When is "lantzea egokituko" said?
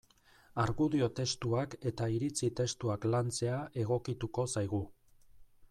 3.17-4.47